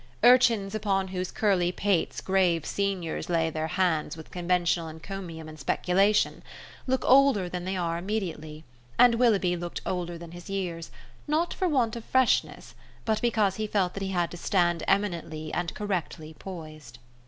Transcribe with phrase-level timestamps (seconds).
[0.23, 6.41] Urchins upon whose curly pates grave seniors lay their hands with conventional encomium and speculation,
[6.87, 8.63] look older than they are immediately,
[8.97, 10.89] and Willoughby looked older than his years,
[11.27, 12.73] not for want of freshness,
[13.05, 16.97] but because he felt that he had to stand eminently and correctly poised.